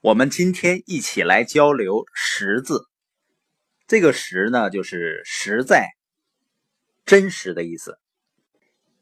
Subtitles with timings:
[0.00, 2.86] 我们今天一起来交流“实”字。
[3.88, 5.88] 这个“实”呢，就是实在、
[7.04, 7.98] 真实的意思。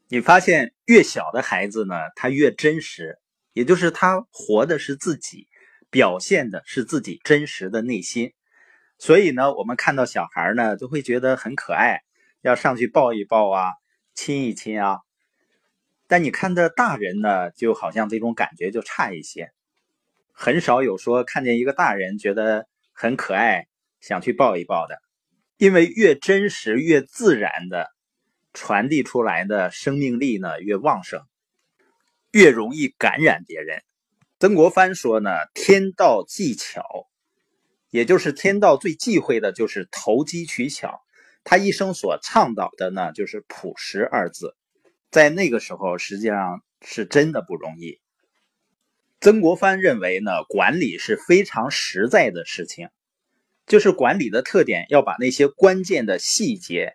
[0.07, 3.19] 你发现越小的孩子呢，他越真实，
[3.53, 5.47] 也就是他活的是自己，
[5.91, 8.33] 表现的是自己真实的内心。
[8.97, 12.01] 所以呢，我们看到小孩呢，都会觉得很可爱，
[12.41, 13.73] 要上去抱一抱啊，
[14.15, 14.97] 亲一亲啊。
[16.07, 19.51] 但你看的大人呢，就好像这种感觉就差一些。
[20.39, 23.65] 很少有说看见一个大人觉得很可爱，
[23.99, 24.99] 想去抱一抱的，
[25.57, 27.87] 因为越真实、越自然的
[28.53, 31.23] 传递出来的生命力呢越旺盛，
[32.31, 33.81] 越容易感染别人。
[34.39, 36.83] 曾国藩说呢：“天道技巧，
[37.89, 41.01] 也就是天道最忌讳的就是投机取巧。”
[41.43, 44.55] 他一生所倡导的呢就是朴实二字，
[45.09, 47.99] 在那个时候实际上是真的不容易。
[49.19, 52.89] 曾国藩认为呢，管理是非常实在的事情，
[53.65, 56.93] 就是管理的特点要把那些关键的细节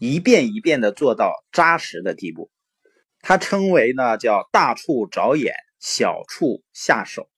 [0.00, 2.50] 一遍一遍的做到扎实的地步。
[3.20, 7.30] 他称为呢叫大处着眼，小处下手。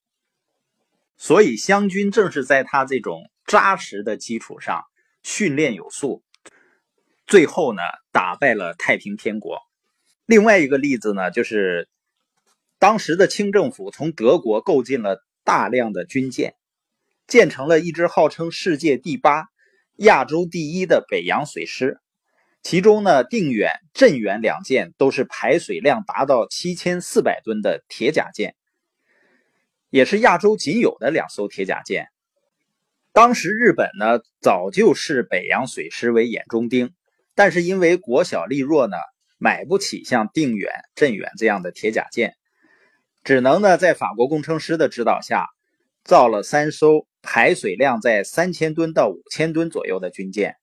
[1.18, 4.82] 所以湘军正是在他这种扎实的基础上
[5.22, 6.22] 训练有素，
[7.26, 9.60] 最后呢打败了太平天国。
[10.24, 11.90] 另外一个例子呢就是。
[12.82, 16.56] 当时的清政府从德国购进了大量的军舰，
[17.28, 19.44] 建成了一支号称世界第八、
[19.98, 22.00] 亚洲第一的北洋水师。
[22.60, 28.56] 其中呢，定远、镇远两舰都是排水量达到七千四百吨的铁甲舰，
[29.88, 32.08] 也是亚洲仅有的两艘铁甲舰。
[33.12, 36.92] 当时日本呢，早就视北洋水师为眼中钉，
[37.36, 38.96] 但是因为国小力弱呢，
[39.38, 42.34] 买不起像定远、镇远这样的铁甲舰。
[43.24, 45.46] 只能呢，在法国工程师的指导下，
[46.02, 50.56] 造了三艘排水量在三千吨到五千吨左右的军舰，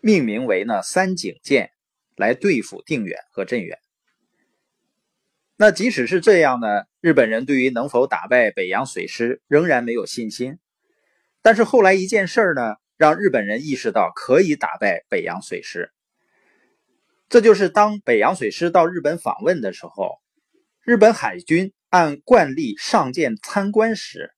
[0.00, 1.70] 命名为呢三井舰，
[2.16, 3.78] 来对付定远和镇远。
[5.56, 6.66] 那即使是这样呢，
[7.00, 10.58] 日本人对于能否打败北洋水师仍然没有信心。
[11.42, 15.92] 但是后来一件事儿呢，让日本人意识到可以打败北洋水师。
[17.28, 20.18] 这就是当北洋水师到日本访问的时候。
[20.88, 24.32] 日本海军按惯例上舰参观时，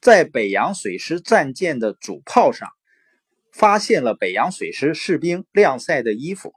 [0.00, 2.70] 在北洋水师战舰的主炮上
[3.52, 6.54] 发现了北洋水师士兵晾晒的衣服。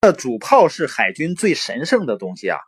[0.00, 2.58] 那主炮是海军最神圣的东西啊，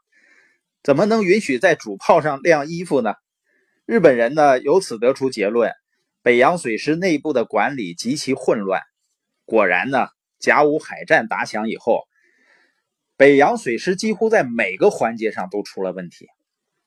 [0.82, 3.14] 怎么能允许在主炮上晾衣服呢？
[3.86, 5.72] 日本人呢由此得出结论：
[6.20, 8.82] 北洋水师内部的管理极其混乱。
[9.46, 10.08] 果然呢，
[10.38, 12.02] 甲午海战打响以后。
[13.18, 16.28] 北洋水师几乎在每个环节上都出了问题，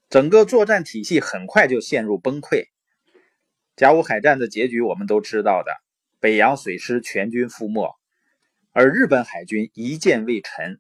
[0.10, 2.68] 整个作战体系很快就陷入崩溃。
[3.76, 5.72] 甲午海战的结局我们都知道的，
[6.20, 7.96] 北洋水师全军覆没，
[8.72, 10.80] 而日本海军一舰未沉。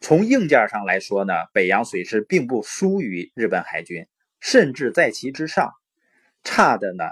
[0.00, 4.06] 从硬件上来说呢，北洋水师并不输于日本海军，
[4.40, 5.72] 甚至在其之上。
[6.42, 7.04] 差的呢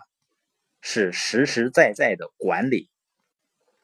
[0.80, 2.88] 是实实在在的管理。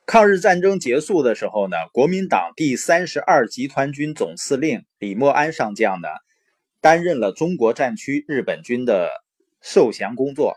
[0.04, 6.08] 抗日战争结束的时候呢，国民党第三十二集团军总司令李默安上将呢，
[6.80, 9.10] 担任了中国战区日本军的
[9.60, 10.56] 受降工作。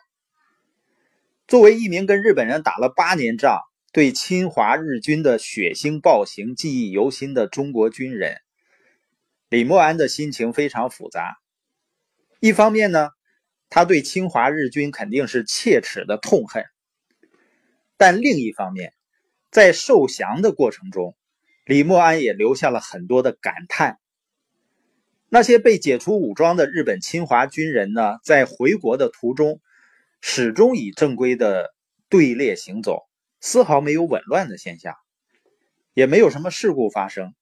[1.47, 3.59] 作为一名跟日本人打了八年仗、
[3.93, 8.37] 对侵华日军的血腥暴行记忆犹新的中国军人，
[9.47, 11.37] 李默安的心情非常复杂。
[12.39, 13.09] 一方面呢，
[13.69, 16.65] 他对侵华日军肯定是切齿的痛恨，
[17.95, 18.91] 但另一方面，
[19.55, 21.15] 在受降的过程中，
[21.63, 23.99] 李默安也留下了很多的感叹。
[25.29, 29.61] 那些被解除武装的日本侵华军人呢，在回国的途中，
[30.19, 31.73] 始终以正规的
[32.09, 33.03] 队列行走，
[33.39, 34.93] 丝毫没有紊乱的现象，
[35.93, 37.33] 也没有什么事故发生。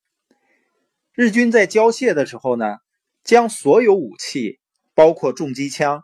[1.14, 2.78] 日军在交械的时候呢，
[3.24, 4.60] 将所有武器，
[4.94, 6.04] 包括重机枪、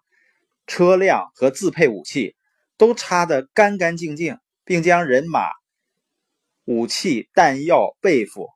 [0.65, 2.35] 车辆和自配武器，
[2.77, 5.58] 都插得干干净净，并将人马。
[6.69, 8.51] 武器、弹药、被服、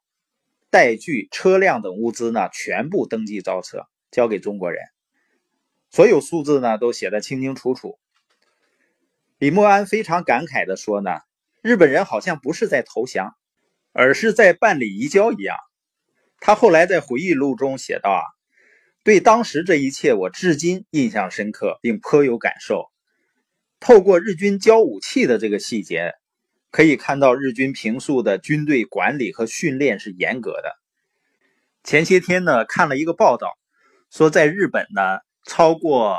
[0.69, 4.83] 带具、车辆等物资呢，全部登记造册，交给中国人。
[5.89, 7.97] 所有数字呢，都写得清清楚楚。
[9.39, 11.21] 李默安非常感慨地说：“呢，
[11.63, 13.33] 日本人好像不是在投降，
[13.93, 15.57] 而是在办理移交一样。”
[16.39, 18.21] 他后来在回忆录中写道：“啊，
[19.03, 22.91] 对当时这一切，我至今印象深刻，并颇有感受。
[23.79, 26.13] 透过日军交武器的这个细节。”
[26.73, 30.73] 可以看到日军平素的军队管理和训练是严格的。
[31.83, 33.53] 前些天呢，看了一个报道，
[34.09, 36.17] 说在日本呢，超过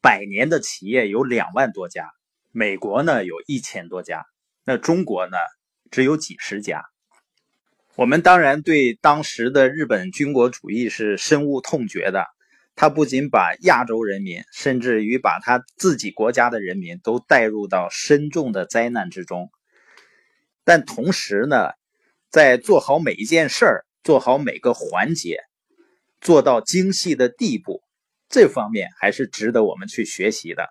[0.00, 2.12] 百年的企业有两万多家，
[2.52, 4.24] 美国呢有一千多家，
[4.64, 5.36] 那中国呢
[5.90, 6.84] 只有几十家。
[7.96, 12.24] 我们当然对当时的日本军国主义是深恶痛绝的，
[12.76, 19.50] 他不仅把亚洲人民，甚至于把他自己国家的人民都带入到深重的灾难之中。
[20.68, 21.70] 但同时呢，
[22.28, 25.38] 在做好每一件事儿、做好每个环节、
[26.20, 27.82] 做到精细的地步，
[28.28, 30.68] 这方面还是值得我们去学习的。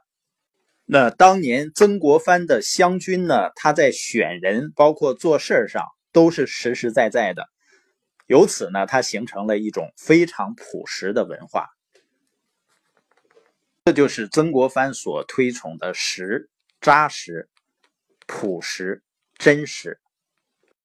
[0.86, 5.84] 那当年曾国藩的湘军呢，他在选人，包括做事儿上。
[6.14, 7.48] 都是实实在在的，
[8.26, 11.68] 由此呢，他形成了一种非常朴实的文化。
[13.86, 16.50] 这就是曾国藩所推崇的实、
[16.82, 17.50] 扎实、
[18.26, 19.04] 朴实、
[19.38, 20.00] 真实。